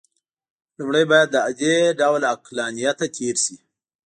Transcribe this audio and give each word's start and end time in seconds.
لومړی 0.77 1.03
باید 1.11 1.27
له 1.35 1.41
دې 1.61 1.75
ډول 1.99 2.21
عقلانیته 2.33 3.05
تېر 3.15 3.35
شي. 3.45 3.57